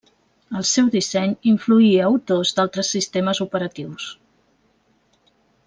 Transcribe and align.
El 0.59 0.63
seu 0.69 0.87
disseny 0.95 1.35
influí 1.51 1.91
a 1.99 2.07
autors 2.13 2.55
d'altres 2.61 2.89
sistemes 2.97 3.45
operatius. 3.47 4.09